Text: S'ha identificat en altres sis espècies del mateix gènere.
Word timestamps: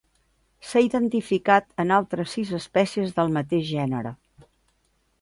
S'ha 0.69 0.81
identificat 0.85 1.69
en 1.85 1.95
altres 1.99 2.35
sis 2.39 2.57
espècies 2.63 3.15
del 3.21 3.33
mateix 3.39 3.67
gènere. 3.77 4.19